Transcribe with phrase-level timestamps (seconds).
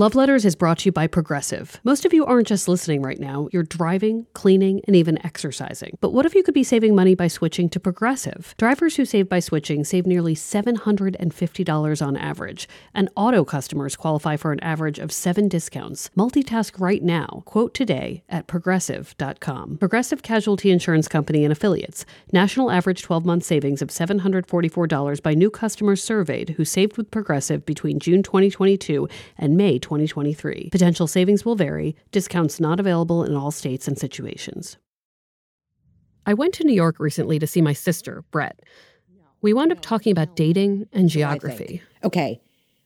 [0.00, 1.78] Love Letters is brought to you by Progressive.
[1.84, 5.98] Most of you aren't just listening right now, you're driving, cleaning, and even exercising.
[6.00, 8.54] But what if you could be saving money by switching to Progressive?
[8.56, 14.52] Drivers who save by switching save nearly $750 on average, and auto customers qualify for
[14.52, 16.08] an average of seven discounts.
[16.16, 17.42] Multitask right now.
[17.44, 19.76] Quote today at progressive.com.
[19.76, 22.06] Progressive Casualty Insurance Company and Affiliates.
[22.32, 27.66] National average 12 month savings of $744 by new customers surveyed who saved with Progressive
[27.66, 29.06] between June 2022
[29.36, 30.68] and May 2023.
[30.70, 34.78] Potential savings will vary, discounts not available in all states and situations.
[36.24, 38.60] I went to New York recently to see my sister, Brett.
[39.42, 41.82] We wound up talking about dating and geography.
[42.04, 42.40] Okay,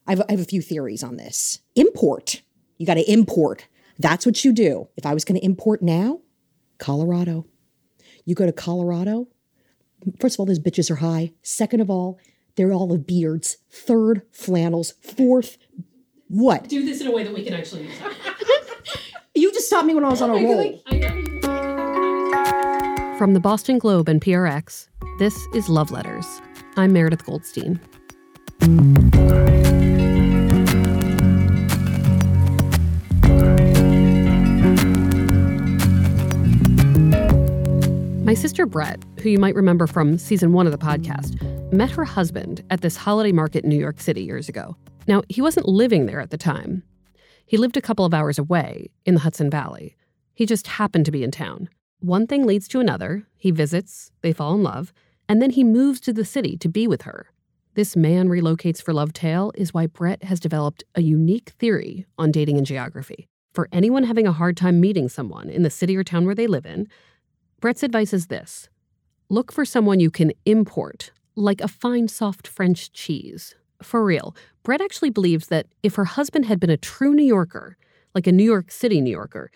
[0.06, 1.60] I have, I have a few theories on this.
[1.74, 2.42] Import.
[2.78, 3.68] You got to import.
[3.98, 4.88] That's what you do.
[4.96, 6.20] If I was going to import now,
[6.78, 7.46] Colorado.
[8.24, 9.28] You go to Colorado,
[10.20, 11.32] first of all, those bitches are high.
[11.42, 12.18] Second of all,
[12.56, 13.58] they're all of beards.
[13.70, 14.94] Third, flannels.
[15.02, 15.58] Fourth,
[16.28, 16.68] what?
[16.68, 17.94] Do this in a way that we can actually use
[19.34, 20.78] You just stopped me when I was on a oh roll.
[23.18, 26.40] From the Boston Globe and PRX, this is Love Letters.
[26.76, 27.80] I'm Meredith Goldstein.
[38.24, 41.40] My sister Brett, who you might remember from season one of the podcast,
[41.72, 44.76] met her husband at this holiday market in New York City years ago.
[45.06, 46.82] Now, he wasn't living there at the time.
[47.46, 49.96] He lived a couple of hours away in the Hudson Valley.
[50.34, 51.68] He just happened to be in town.
[52.00, 53.26] One thing leads to another.
[53.36, 54.92] He visits, they fall in love,
[55.28, 57.28] and then he moves to the city to be with her.
[57.74, 62.30] This man relocates for love tale is why Brett has developed a unique theory on
[62.30, 63.26] dating and geography.
[63.52, 66.46] For anyone having a hard time meeting someone in the city or town where they
[66.46, 66.88] live in,
[67.60, 68.68] Brett's advice is this
[69.28, 73.54] look for someone you can import, like a fine, soft French cheese.
[73.82, 77.76] For real, Brett actually believes that if her husband had been a true New Yorker,
[78.14, 79.50] like a New York City New Yorker,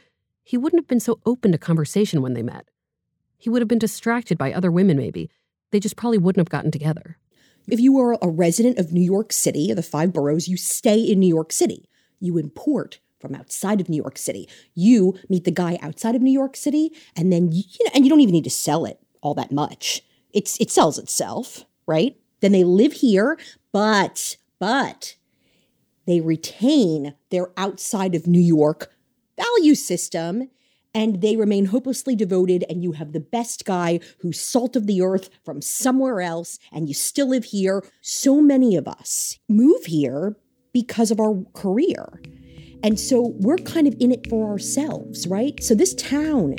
[0.44, 2.69] he wouldn't have been so open to conversation when they met.
[3.38, 5.30] He would have been distracted by other women, maybe.
[5.70, 7.16] They just probably wouldn't have gotten together.
[7.66, 11.00] If you are a resident of New York City, of the five boroughs, you stay
[11.00, 11.88] in New York City.
[12.20, 14.48] You import from outside of New York City.
[14.75, 18.04] You meet the guy outside of New York City, and then you, you know, and
[18.04, 20.02] you don't even need to sell it all that much.
[20.32, 22.16] It's it sells itself, right?
[22.40, 23.38] Then they live here,
[23.72, 25.16] but but
[26.06, 28.91] they retain their outside of New York
[29.36, 30.48] value system
[30.94, 35.02] and they remain hopelessly devoted and you have the best guy who's salt of the
[35.02, 37.84] earth from somewhere else and you still live here.
[38.00, 40.36] So many of us move here
[40.72, 42.20] because of our career.
[42.82, 45.62] And so we're kind of in it for ourselves right?
[45.62, 46.56] So this town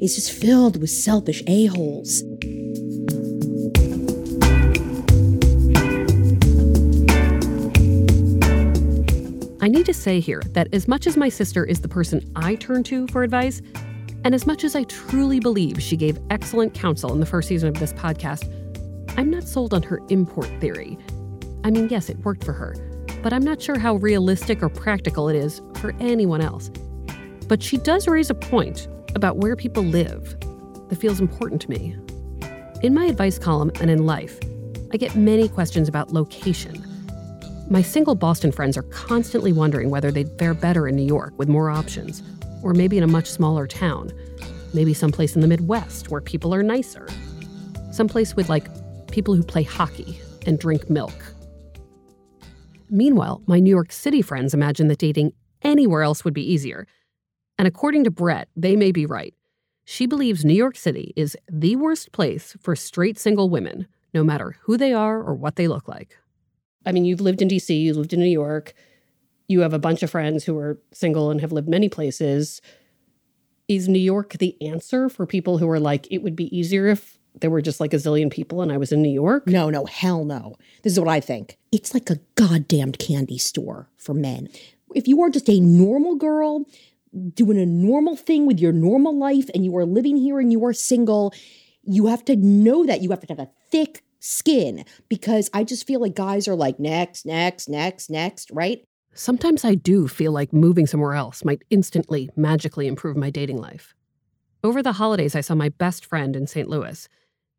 [0.00, 2.22] is just filled with selfish a-holes
[9.72, 12.82] need to say here that as much as my sister is the person I turn
[12.84, 13.62] to for advice,
[14.24, 17.70] and as much as I truly believe she gave excellent counsel in the first season
[17.70, 18.46] of this podcast,
[19.16, 20.98] I'm not sold on her import theory.
[21.64, 22.76] I mean, yes, it worked for her,
[23.22, 26.70] but I'm not sure how realistic or practical it is for anyone else.
[27.48, 30.38] But she does raise a point about where people live
[30.90, 31.96] that feels important to me.
[32.82, 34.38] In my advice column and in life,
[34.92, 36.91] I get many questions about location.
[37.72, 41.48] My single Boston friends are constantly wondering whether they'd fare better in New York with
[41.48, 42.22] more options,
[42.62, 44.12] or maybe in a much smaller town,
[44.74, 47.08] maybe someplace in the Midwest where people are nicer,
[47.90, 48.68] someplace with like
[49.10, 51.14] people who play hockey and drink milk.
[52.90, 56.86] Meanwhile, my New York City friends imagine that dating anywhere else would be easier.
[57.56, 59.32] And according to Brett, they may be right.
[59.86, 64.56] She believes New York City is the worst place for straight single women, no matter
[64.60, 66.18] who they are or what they look like.
[66.84, 68.74] I mean, you've lived in DC, you've lived in New York,
[69.48, 72.60] you have a bunch of friends who are single and have lived many places.
[73.68, 77.18] Is New York the answer for people who are like, it would be easier if
[77.40, 79.46] there were just like a zillion people and I was in New York?
[79.46, 80.56] No, no, hell no.
[80.82, 81.58] This is what I think.
[81.70, 84.48] It's like a goddamned candy store for men.
[84.94, 86.66] If you are just a normal girl
[87.34, 90.64] doing a normal thing with your normal life and you are living here and you
[90.64, 91.32] are single,
[91.82, 95.86] you have to know that you have to have a thick skin because I just
[95.86, 98.84] feel like guys are like next, next, next, next, right?
[99.14, 103.94] Sometimes I do feel like moving somewhere else might instantly, magically improve my dating life.
[104.64, 106.68] Over the holidays, I saw my best friend in St.
[106.68, 107.08] Louis,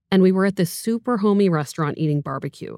[0.10, 2.78] and we were at this super homey restaurant eating barbecue.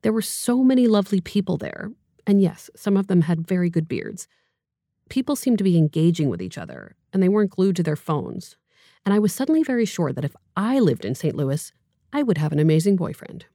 [0.00, 1.92] There were so many lovely people there,
[2.26, 4.26] and yes, some of them had very good beards.
[5.10, 8.56] People seemed to be engaging with each other, and they weren't glued to their phones.
[9.04, 11.36] And I was suddenly very sure that if I lived in St.
[11.36, 11.72] Louis,
[12.12, 13.46] I would have an amazing boyfriend.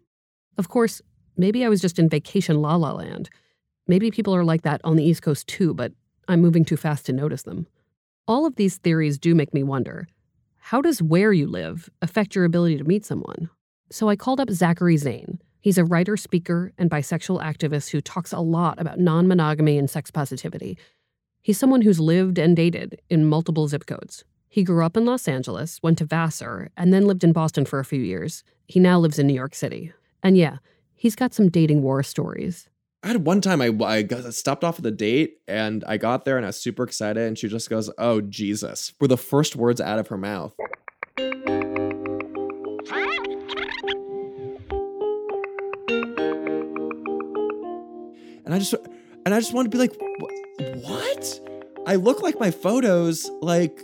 [0.57, 1.01] Of course,
[1.35, 3.29] maybe I was just in vacation la la land.
[3.87, 5.93] Maybe people are like that on the East Coast too, but
[6.27, 7.67] I'm moving too fast to notice them.
[8.27, 10.07] All of these theories do make me wonder
[10.57, 13.49] how does where you live affect your ability to meet someone?
[13.89, 15.39] So I called up Zachary Zane.
[15.61, 19.89] He's a writer, speaker, and bisexual activist who talks a lot about non monogamy and
[19.89, 20.77] sex positivity.
[21.41, 24.25] He's someone who's lived and dated in multiple zip codes.
[24.57, 27.77] He grew up in Los Angeles, went to Vassar, and then lived in Boston for
[27.77, 28.43] a few years.
[28.65, 29.93] He now lives in New York City.
[30.23, 30.57] And yeah,
[30.95, 32.67] he's got some dating war stories.
[33.03, 36.25] I had one time I, I got, stopped off at the date and I got
[36.25, 39.55] there and I was super excited and she just goes, "Oh Jesus!" were the first
[39.55, 40.55] words out of her mouth.
[48.43, 48.73] And I just
[49.23, 49.93] and I just want to be like,
[50.83, 51.41] "What?
[51.85, 53.29] I look like my photos.
[53.39, 53.83] Like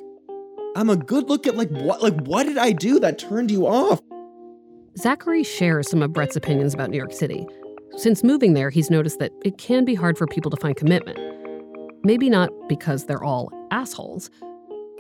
[0.76, 3.68] I'm a good look at like what like what did I do that turned you
[3.68, 4.02] off?"
[4.98, 7.46] Zachary shares some of Brett's opinions about New York City.
[7.96, 11.20] Since moving there, he's noticed that it can be hard for people to find commitment.
[12.04, 14.30] Maybe not because they're all assholes,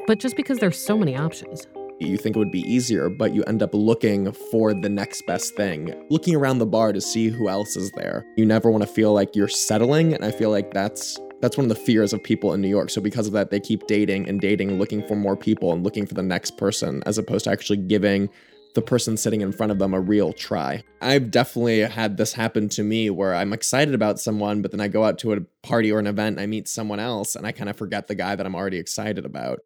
[0.07, 1.67] but just because there's so many options.
[1.99, 5.55] You think it would be easier, but you end up looking for the next best
[5.55, 8.25] thing, looking around the bar to see who else is there.
[8.35, 11.65] You never want to feel like you're settling, and I feel like that's that's one
[11.65, 12.89] of the fears of people in New York.
[12.89, 16.05] So because of that, they keep dating and dating, looking for more people and looking
[16.05, 18.29] for the next person as opposed to actually giving
[18.75, 20.81] the person sitting in front of them a real try.
[21.01, 24.87] I've definitely had this happen to me where I'm excited about someone, but then I
[24.87, 27.51] go out to a party or an event and I meet someone else and I
[27.51, 29.59] kind of forget the guy that I'm already excited about.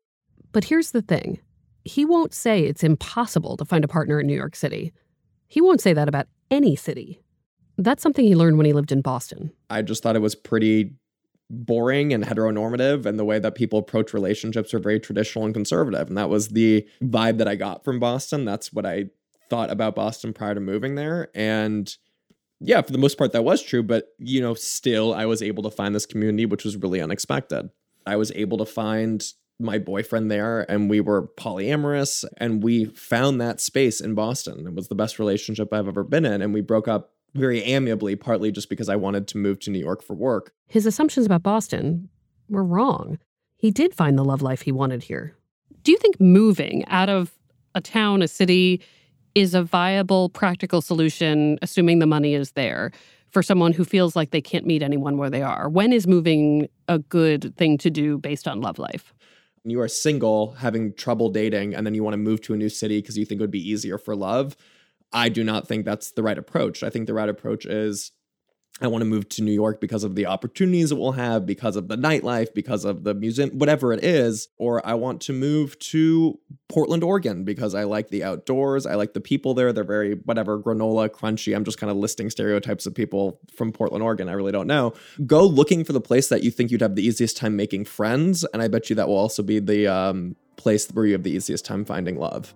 [0.53, 1.39] But here's the thing
[1.83, 4.93] he won't say it's impossible to find a partner in New York City.
[5.47, 7.21] He won't say that about any city.
[7.77, 9.51] That's something he learned when he lived in Boston.
[9.69, 10.95] I just thought it was pretty
[11.49, 16.07] boring and heteronormative and the way that people approach relationships are very traditional and conservative
[16.07, 18.43] and that was the vibe that I got from Boston.
[18.43, 19.05] That's what I
[19.49, 21.95] thought about Boston prior to moving there and
[22.59, 25.63] yeah for the most part that was true but you know still I was able
[25.63, 27.69] to find this community which was really unexpected.
[28.05, 29.23] I was able to find
[29.59, 34.67] my boyfriend there and we were polyamorous and we found that space in Boston.
[34.67, 38.15] It was the best relationship I've ever been in and we broke up very amiably,
[38.15, 40.51] partly just because I wanted to move to New York for work.
[40.67, 42.09] His assumptions about Boston
[42.49, 43.19] were wrong.
[43.55, 45.35] He did find the love life he wanted here.
[45.83, 47.33] Do you think moving out of
[47.75, 48.81] a town, a city,
[49.35, 52.91] is a viable, practical solution, assuming the money is there,
[53.29, 55.69] for someone who feels like they can't meet anyone where they are?
[55.69, 59.13] When is moving a good thing to do based on love life?
[59.63, 62.69] You are single, having trouble dating, and then you want to move to a new
[62.69, 64.55] city because you think it would be easier for love
[65.13, 66.83] I do not think that's the right approach.
[66.83, 68.11] I think the right approach is
[68.79, 71.75] I want to move to New York because of the opportunities it will have, because
[71.75, 74.49] of the nightlife, because of the museum, whatever it is.
[74.57, 76.39] Or I want to move to
[76.69, 78.85] Portland, Oregon because I like the outdoors.
[78.85, 79.73] I like the people there.
[79.73, 81.55] They're very, whatever, granola, crunchy.
[81.55, 84.29] I'm just kind of listing stereotypes of people from Portland, Oregon.
[84.29, 84.93] I really don't know.
[85.25, 88.45] Go looking for the place that you think you'd have the easiest time making friends.
[88.53, 91.31] And I bet you that will also be the um, place where you have the
[91.31, 92.53] easiest time finding love.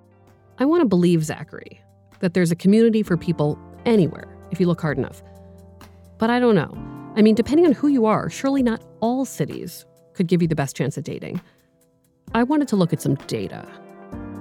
[0.60, 1.82] I want to believe Zachary
[2.22, 5.22] that there's a community for people anywhere if you look hard enough.
[6.18, 6.72] But I don't know.
[7.16, 10.56] I mean, depending on who you are, surely not all cities could give you the
[10.56, 11.42] best chance at dating.
[12.34, 13.68] I wanted to look at some data.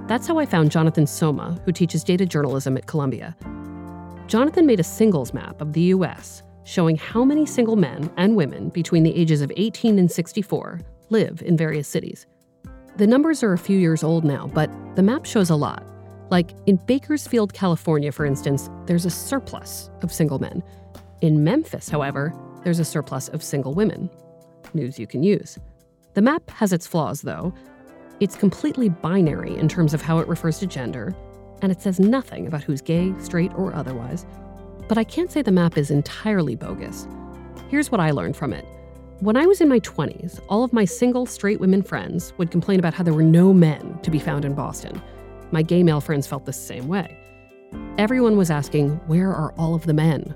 [0.07, 3.35] That's how I found Jonathan Soma, who teaches data journalism at Columbia.
[4.27, 8.69] Jonathan made a singles map of the US showing how many single men and women
[8.69, 12.27] between the ages of 18 and 64 live in various cities.
[12.97, 15.85] The numbers are a few years old now, but the map shows a lot.
[16.31, 20.63] Like in Bakersfield, California, for instance, there's a surplus of single men.
[21.19, 22.33] In Memphis, however,
[22.63, 24.09] there's a surplus of single women.
[24.73, 25.59] News you can use.
[26.13, 27.53] The map has its flaws, though.
[28.21, 31.13] It's completely binary in terms of how it refers to gender,
[31.61, 34.25] and it says nothing about who's gay, straight, or otherwise.
[34.87, 37.07] But I can't say the map is entirely bogus.
[37.67, 38.65] Here's what I learned from it.
[39.19, 42.79] When I was in my 20s, all of my single straight women friends would complain
[42.79, 45.01] about how there were no men to be found in Boston.
[45.51, 47.17] My gay male friends felt the same way.
[47.97, 50.33] Everyone was asking, where are all of the men?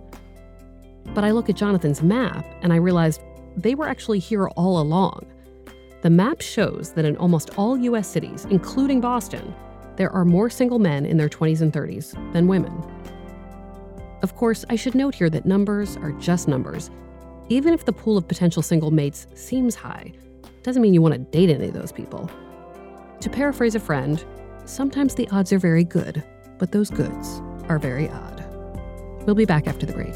[1.14, 3.22] But I look at Jonathan's map and I realized
[3.56, 5.26] they were actually here all along.
[6.02, 9.56] The map shows that in almost all US cities, including Boston,
[9.96, 12.74] there are more single men in their 20s and 30s than women.
[14.22, 16.90] Of course, I should note here that numbers are just numbers.
[17.48, 20.12] Even if the pool of potential single mates seems high,
[20.64, 22.30] doesn't mean you want to date any of those people.
[23.22, 24.24] To paraphrase a friend,
[24.66, 26.24] sometimes the odds are very good,
[26.58, 28.44] but those goods are very odd.
[29.26, 30.16] We'll be back after the break.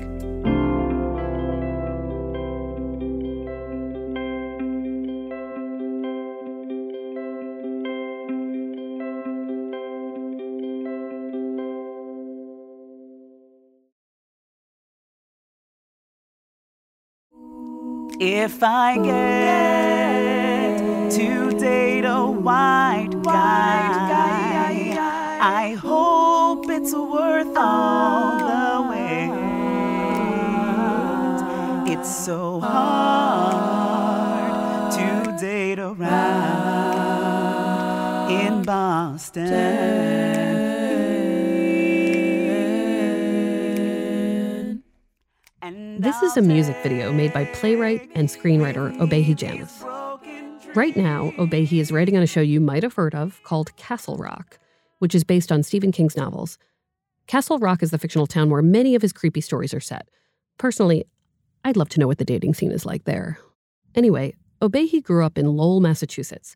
[18.21, 20.79] If I get
[21.11, 23.88] to date a white guy,
[26.81, 29.27] it's worth all the wait.
[31.91, 34.13] It's so hard
[34.93, 35.99] to date around
[38.31, 39.49] in Boston.
[45.99, 49.83] This is a music video made by playwright and screenwriter Obehi Janice.
[50.75, 54.15] Right now, Obehi is writing on a show you might have heard of called Castle
[54.15, 54.59] Rock,
[54.99, 56.57] which is based on Stephen King's novels.
[57.27, 60.07] Castle Rock is the fictional town where many of his creepy stories are set.
[60.57, 61.05] Personally,
[61.63, 63.37] I'd love to know what the dating scene is like there.
[63.95, 66.55] Anyway, Obehi grew up in Lowell, Massachusetts.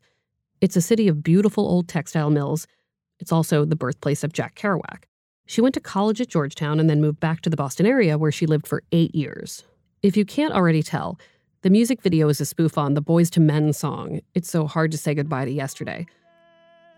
[0.60, 2.66] It's a city of beautiful old textile mills.
[3.18, 5.04] It's also the birthplace of Jack Kerouac.
[5.46, 8.32] She went to college at Georgetown and then moved back to the Boston area where
[8.32, 9.64] she lived for eight years.
[10.02, 11.18] If you can't already tell,
[11.62, 14.90] the music video is a spoof on the Boyz II Men song, It's So Hard
[14.92, 16.06] to Say Goodbye to Yesterday.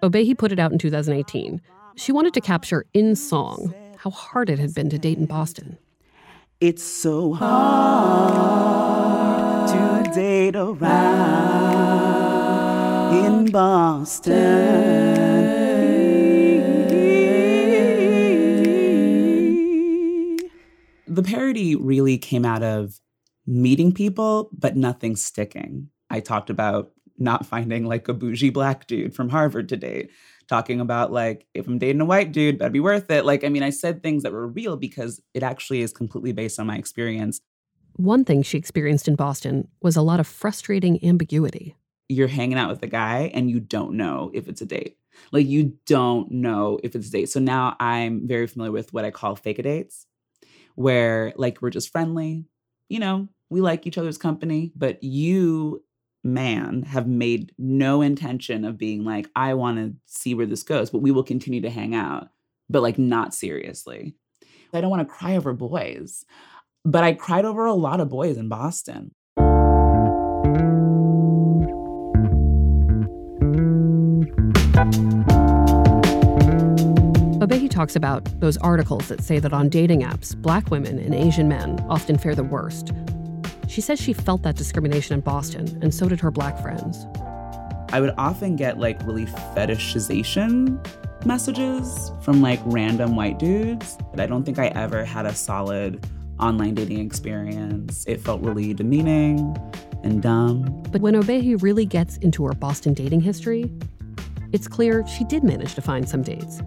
[0.03, 1.61] Obehi put it out in 2018.
[1.97, 5.79] She wanted to capture in song how hard it had been to date in Boston.
[6.61, 8.37] It's so hard
[9.69, 11.97] to date around
[13.25, 14.35] in Boston.
[21.07, 23.01] The parody really came out of
[23.47, 25.89] meeting people, but nothing sticking.
[26.11, 30.11] I talked about not finding like a bougie black dude from Harvard to date,
[30.49, 33.25] talking about like, if I'm dating a white dude, that'd be worth it.
[33.25, 36.61] Like, I mean, I said things that were real because it actually is completely based
[36.61, 37.41] on my experience.
[37.95, 41.77] One thing she experienced in Boston was a lot of frustrating ambiguity.
[42.09, 44.99] You're hanging out with a guy and you don't know if it's a date.
[45.33, 47.31] Like, you don't know if it's a date.
[47.31, 50.07] So now I'm very familiar with what I call fake a dates,
[50.75, 52.45] where like we're just friendly,
[52.89, 55.83] you know, we like each other's company, but you
[56.27, 60.91] man have made no intention of being like, I want to see where this goes,
[60.91, 62.29] but we will continue to hang out,
[62.69, 64.15] but like not seriously.
[64.73, 66.25] I don't want to cry over boys,
[66.85, 69.13] but I cried over a lot of boys in Boston.
[77.41, 81.49] Obehi talks about those articles that say that on dating apps, black women and Asian
[81.49, 82.93] men often fare the worst.
[83.69, 87.07] She says she felt that discrimination in Boston, and so did her black friends.
[87.93, 90.85] I would often get like really fetishization
[91.25, 93.99] messages from like random white dudes.
[94.11, 96.07] But I don't think I ever had a solid
[96.39, 98.05] online dating experience.
[98.07, 99.57] It felt really demeaning
[100.03, 100.83] and dumb.
[100.91, 103.71] But when Obehi really gets into her Boston dating history,
[104.53, 106.63] it's clear she did manage to find some dates.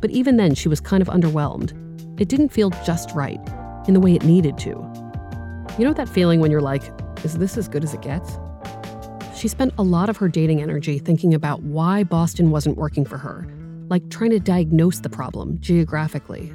[0.00, 1.72] But even then, she was kind of underwhelmed.
[2.20, 3.40] It didn't feel just right
[3.86, 5.07] in the way it needed to.
[5.78, 6.82] You know that feeling when you're like,
[7.22, 8.36] is this as good as it gets?
[9.36, 13.16] She spent a lot of her dating energy thinking about why Boston wasn't working for
[13.16, 13.46] her,
[13.88, 16.52] like trying to diagnose the problem geographically.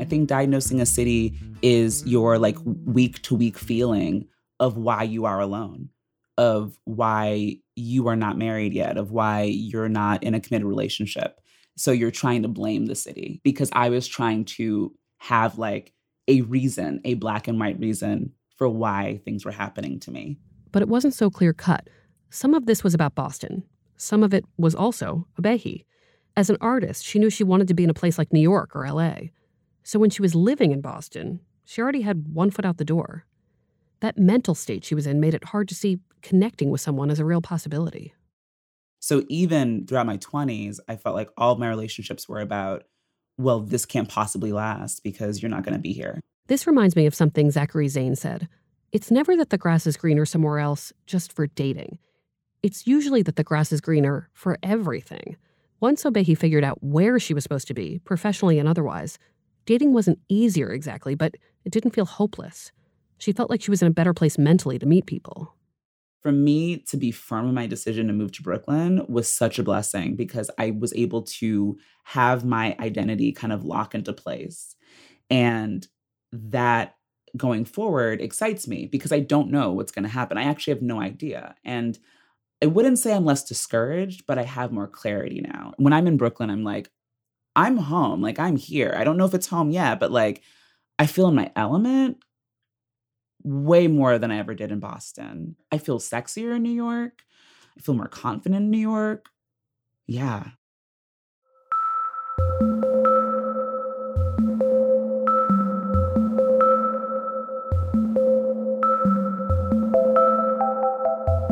[0.00, 4.26] I think diagnosing a city is your like week to week feeling
[4.58, 5.90] of why you are alone,
[6.36, 11.40] of why you are not married yet, of why you're not in a committed relationship.
[11.76, 15.93] So you're trying to blame the city because I was trying to have like
[16.28, 20.38] a reason, a black and white reason for why things were happening to me.
[20.72, 21.88] But it wasn't so clear cut.
[22.30, 23.64] Some of this was about Boston,
[23.96, 25.84] some of it was also Obehi.
[26.36, 28.74] As an artist, she knew she wanted to be in a place like New York
[28.74, 29.14] or LA.
[29.84, 33.24] So when she was living in Boston, she already had one foot out the door.
[34.00, 37.20] That mental state she was in made it hard to see connecting with someone as
[37.20, 38.14] a real possibility.
[38.98, 42.84] So even throughout my 20s, I felt like all of my relationships were about,
[43.36, 46.20] well, this can't possibly last because you're not going to be here.
[46.46, 48.48] This reminds me of something Zachary Zane said.
[48.92, 51.98] It's never that the grass is greener somewhere else just for dating.
[52.62, 55.36] It's usually that the grass is greener for everything.
[55.80, 59.18] Once Obehi figured out where she was supposed to be, professionally and otherwise,
[59.66, 62.72] dating wasn't easier exactly, but it didn't feel hopeless.
[63.18, 65.54] She felt like she was in a better place mentally to meet people.
[66.24, 69.62] For me to be firm in my decision to move to Brooklyn was such a
[69.62, 74.74] blessing because I was able to have my identity kind of lock into place.
[75.28, 75.86] And
[76.32, 76.96] that
[77.36, 80.38] going forward excites me because I don't know what's going to happen.
[80.38, 81.56] I actually have no idea.
[81.62, 81.98] And
[82.62, 85.74] I wouldn't say I'm less discouraged, but I have more clarity now.
[85.76, 86.90] When I'm in Brooklyn, I'm like,
[87.54, 88.22] I'm home.
[88.22, 88.94] Like I'm here.
[88.96, 90.42] I don't know if it's home yet, but like
[90.98, 92.16] I feel in my element
[93.44, 95.56] way more than I ever did in Boston.
[95.70, 97.22] I feel sexier in New York.
[97.76, 99.28] I feel more confident in New York.
[100.06, 100.48] Yeah.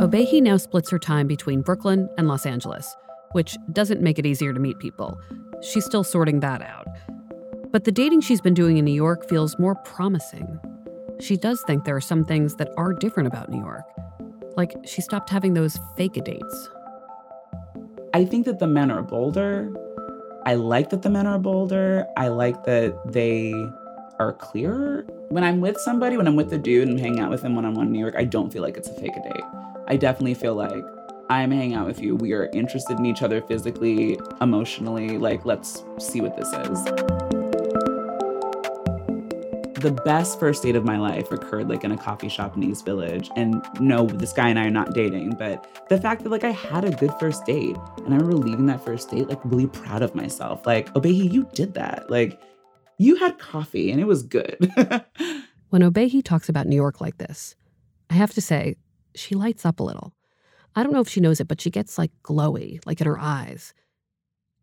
[0.01, 2.97] Obehi now splits her time between Brooklyn and Los Angeles,
[3.33, 5.17] which doesn't make it easier to meet people.
[5.63, 6.89] She's still sorting that out.
[7.71, 10.59] But the dating she's been doing in New York feels more promising.
[11.23, 13.85] She does think there are some things that are different about New York.
[14.57, 16.69] Like she stopped having those fake dates.
[18.13, 19.73] I think that the men are bolder.
[20.45, 22.07] I like that the men are bolder.
[22.17, 23.55] I like that they
[24.19, 25.07] are clearer.
[25.29, 27.73] When I'm with somebody, when I'm with a dude and hanging out with him on
[27.73, 29.45] one in New York, I don't feel like it's a fake date.
[29.87, 30.85] I definitely feel like
[31.31, 32.17] I'm hanging out with you.
[32.17, 35.19] We are interested in each other physically, emotionally.
[35.19, 37.22] Like, let's see what this is.
[39.83, 42.85] The best first date of my life occurred like in a coffee shop in East
[42.85, 43.31] Village.
[43.35, 46.53] And no, this guy and I are not dating, but the fact that like I
[46.53, 50.03] had a good first date and I remember leaving that first date like really proud
[50.03, 50.65] of myself.
[50.67, 52.09] Like, Obehi, you did that.
[52.09, 52.41] Like,
[52.99, 54.57] you had coffee and it was good.
[55.71, 57.57] when Obehi talks about New York like this,
[58.09, 58.77] I have to say,
[59.17, 60.15] she lights up a little.
[60.77, 63.19] I don't know if she knows it, but she gets like glowy, like in her
[63.19, 63.75] eyes.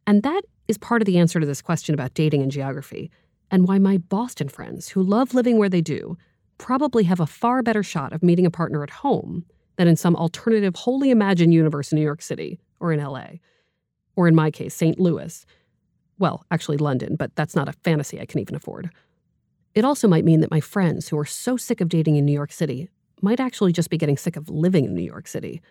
[0.07, 3.11] And that is part of the answer to this question about dating and geography,
[3.51, 6.17] and why my Boston friends, who love living where they do,
[6.57, 9.45] probably have a far better shot of meeting a partner at home
[9.77, 13.27] than in some alternative, wholly imagined universe in New York City or in LA.
[14.15, 14.99] Or in my case, St.
[14.99, 15.45] Louis.
[16.17, 18.89] Well, actually, London, but that's not a fantasy I can even afford.
[19.73, 22.33] It also might mean that my friends who are so sick of dating in New
[22.33, 22.89] York City
[23.21, 25.61] might actually just be getting sick of living in New York City.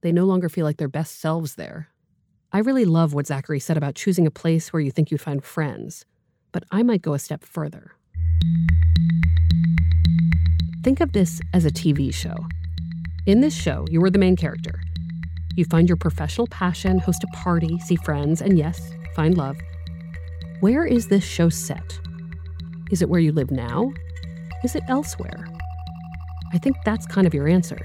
[0.00, 1.88] They no longer feel like their best selves there.
[2.52, 5.44] I really love what Zachary said about choosing a place where you think you'd find
[5.44, 6.04] friends,
[6.54, 7.90] but I might go a step further.
[10.84, 12.36] Think of this as a TV show.
[13.26, 14.80] In this show, you are the main character.
[15.56, 19.56] You find your professional passion, host a party, see friends, and yes, find love.
[20.60, 21.98] Where is this show set?
[22.92, 23.92] Is it where you live now?
[24.62, 25.48] Is it elsewhere?
[26.52, 27.84] I think that's kind of your answer.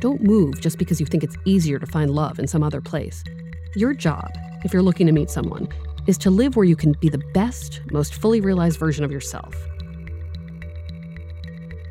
[0.00, 3.22] Don't move just because you think it's easier to find love in some other place.
[3.76, 4.32] Your job,
[4.64, 5.68] if you're looking to meet someone,
[6.08, 9.54] is to live where you can be the best, most fully realized version of yourself.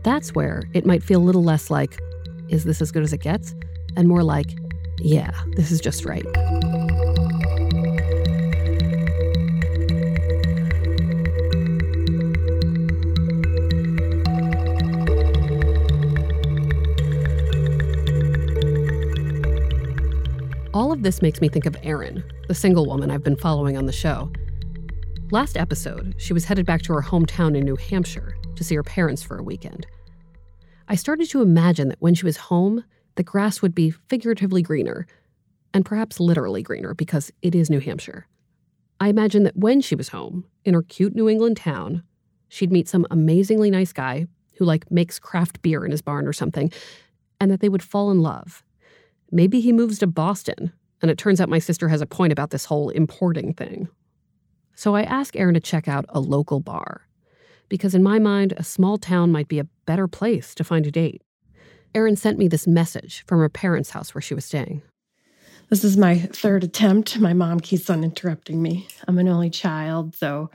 [0.04, 2.00] That's where it might feel a little less like,
[2.50, 3.54] is this as good as it gets?
[3.96, 4.58] And more like,
[4.98, 6.26] yeah, this is just right.
[20.98, 23.92] Of this makes me think of Erin, the single woman I've been following on the
[23.92, 24.32] show.
[25.30, 28.82] Last episode, she was headed back to her hometown in New Hampshire to see her
[28.82, 29.86] parents for a weekend.
[30.88, 32.84] I started to imagine that when she was home,
[33.14, 35.06] the grass would be figuratively greener,
[35.72, 38.26] and perhaps literally greener because it is New Hampshire.
[39.00, 42.02] I imagined that when she was home, in her cute New England town,
[42.50, 44.26] she'd meet some amazingly nice guy
[44.58, 46.72] who like makes craft beer in his barn or something,
[47.40, 48.64] and that they would fall in love
[49.32, 50.72] maybe he moves to Boston.
[51.02, 53.88] And it turns out my sister has a point about this whole importing thing.
[54.76, 57.02] So I ask Erin to check out a local bar.
[57.70, 60.92] Because in my mind, a small town might be a better place to find a
[60.92, 61.22] date.
[61.94, 64.82] Erin sent me this message from her parents' house where she was staying.
[65.70, 67.20] This is my third attempt.
[67.20, 68.88] My mom keeps on interrupting me.
[69.08, 70.50] I'm an only child, so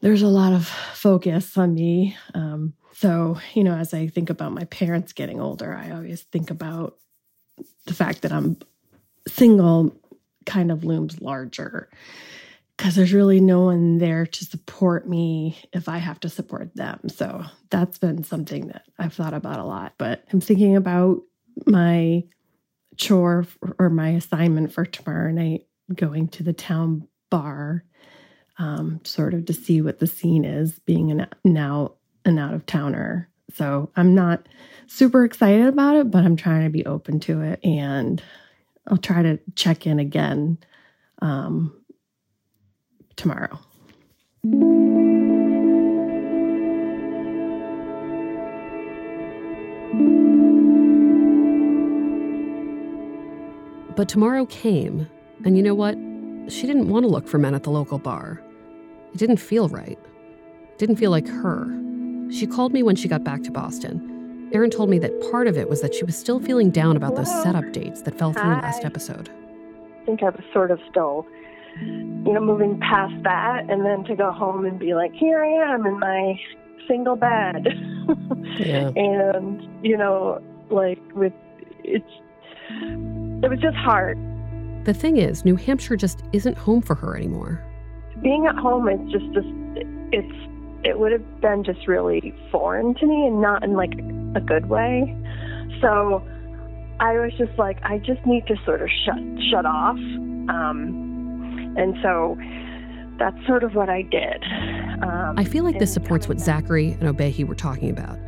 [0.00, 2.16] there's a lot of focus on me.
[2.34, 6.50] Um, so, you know, as I think about my parents getting older, I always think
[6.50, 6.96] about
[7.86, 8.56] the fact that I'm
[9.28, 9.96] single
[10.46, 11.88] kind of looms larger
[12.80, 17.10] because there's really no one there to support me if I have to support them.
[17.10, 19.92] So that's been something that I've thought about a lot.
[19.98, 21.20] But I'm thinking about
[21.66, 22.24] my
[22.96, 23.46] chore
[23.78, 27.84] or my assignment for tomorrow night going to the town bar,
[28.58, 31.92] um, sort of to see what the scene is, being an now
[32.24, 33.28] an out of towner.
[33.52, 34.46] So I'm not
[34.86, 37.60] super excited about it, but I'm trying to be open to it.
[37.62, 38.22] And
[38.90, 40.58] I'll try to check in again
[41.22, 41.72] um,
[43.14, 43.58] tomorrow.
[53.96, 55.08] But tomorrow came,
[55.44, 55.94] and you know what?
[56.48, 58.42] She didn't want to look for men at the local bar.
[59.12, 59.98] It didn't feel right.
[59.98, 61.68] It didn't feel like her.
[62.32, 64.09] She called me when she got back to Boston
[64.52, 67.14] Erin told me that part of it was that she was still feeling down about
[67.16, 68.60] those setup dates that fell through Hi.
[68.60, 69.30] last episode.
[70.02, 71.26] I think I was sort of still,
[71.80, 75.72] you know, moving past that, and then to go home and be like, here I
[75.74, 76.40] am in my
[76.88, 77.66] single bed,
[78.58, 78.90] Yeah.
[78.96, 81.32] and you know, like with
[81.84, 82.04] it's,
[83.42, 84.18] it was just hard.
[84.84, 87.62] The thing is, New Hampshire just isn't home for her anymore.
[88.22, 89.46] Being at home is just just
[90.12, 90.48] it's
[90.82, 93.92] it would have been just really foreign to me, and not in like
[94.34, 95.16] a good way.
[95.80, 96.22] So
[97.00, 99.18] I was just like, I just need to sort of shut
[99.50, 99.96] shut off.
[99.96, 102.36] Um, and so
[103.18, 104.44] that's sort of what I did.
[105.02, 108.18] Um, I feel like this supports what Zachary and Obehi were talking about.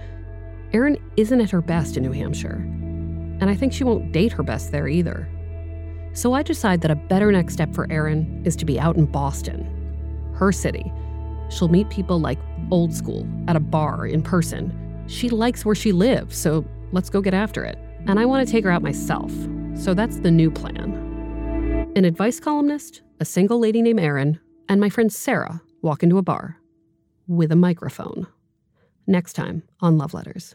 [0.73, 2.65] Erin isn't at her best in New Hampshire,
[3.41, 5.29] and I think she won't date her best there either.
[6.15, 9.07] So I decide that a better next step for Erin is to be out in
[9.07, 9.67] Boston,
[10.35, 10.91] her city.
[11.51, 12.39] She'll meet people like
[12.71, 14.79] old school at a bar in person.
[15.07, 17.79] She likes where she lives, so let's go get after it.
[18.07, 19.33] And I want to take her out myself,
[19.75, 21.91] so that's the new plan.
[21.95, 26.23] An advice columnist, a single lady named Erin, and my friend Sarah walk into a
[26.23, 26.59] bar
[27.29, 28.27] with a microphone.
[29.07, 30.55] Next time on Love Letters.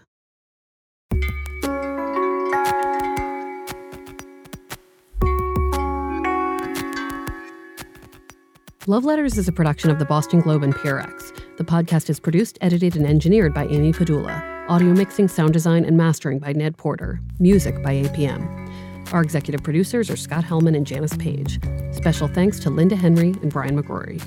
[8.89, 11.26] Love Letters is a production of the Boston Globe and PRX.
[11.57, 14.69] The podcast is produced, edited, and engineered by Amy Pedulla.
[14.69, 17.19] Audio mixing, sound design, and mastering by Ned Porter.
[17.39, 19.11] Music by APM.
[19.11, 21.59] Our executive producers are Scott Helman and Janice Page.
[21.93, 24.21] Special thanks to Linda Henry and Brian McGrory.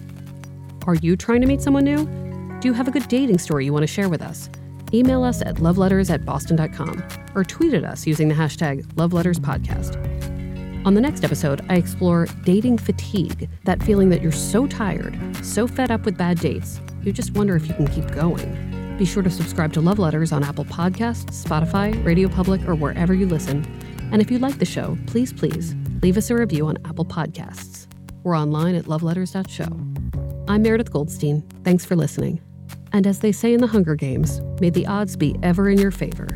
[0.89, 2.05] Are you trying to meet someone new?
[2.59, 4.51] Do you have a good dating story you want to share with us?
[4.93, 7.01] Email us at loveletters at boston.com
[7.37, 10.85] or tweet at us using the hashtag loveletterspodcast.
[10.85, 15.69] On the next episode, I explore dating fatigue, that feeling that you're so tired, so
[15.69, 18.97] fed up with bad dates, you just wonder if you can keep going.
[18.99, 23.15] Be sure to subscribe to Love Letters on Apple Podcasts, Spotify, Radio Public, or wherever
[23.15, 23.65] you listen.
[24.13, 27.87] And if you like the show, please, please leave us a review on Apple Podcasts.
[28.23, 30.45] We're online at loveletters.show.
[30.49, 31.43] I'm Meredith Goldstein.
[31.65, 32.41] Thanks for listening.
[32.93, 35.93] And as they say in the Hunger Games, may the odds be ever in your
[35.93, 36.29] favor.